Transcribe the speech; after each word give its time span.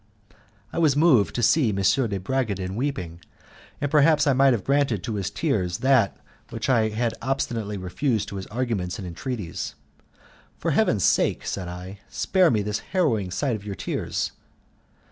I 0.73 0.79
was 0.79 0.95
moved 0.95 1.35
to 1.35 1.43
see 1.43 1.69
M. 1.69 1.75
de 1.75 2.19
Bragadin 2.19 2.75
weeping, 2.75 3.19
and 3.79 3.91
perhaps 3.91 4.25
I 4.25 4.33
might 4.33 4.51
have 4.51 4.63
granted 4.63 5.03
to 5.03 5.13
his 5.13 5.29
tears 5.29 5.77
that 5.77 6.17
which 6.49 6.71
I 6.71 6.89
had 6.89 7.13
obstinately 7.21 7.77
refused 7.77 8.27
to 8.29 8.37
his 8.37 8.47
arguments 8.47 8.97
and 8.97 9.07
entreaties. 9.07 9.75
"For 10.57 10.71
Heaven's 10.71 11.03
sake!" 11.03 11.45
said 11.45 11.67
I, 11.67 11.99
"spare 12.09 12.49
me 12.49 12.63
the 12.63 12.81
harrowing 12.93 13.29
sight 13.29 13.55
of 13.55 13.63
your 13.63 13.75
tears." 13.75 14.31